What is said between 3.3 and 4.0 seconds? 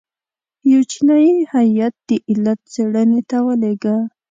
ولېږه.